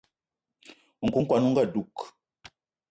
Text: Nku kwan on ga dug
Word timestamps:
Nku 1.05 1.19
kwan 1.27 1.45
on 1.47 1.55
ga 1.55 1.63
dug 1.73 1.93